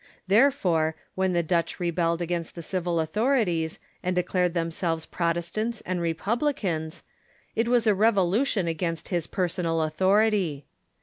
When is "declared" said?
4.15-4.55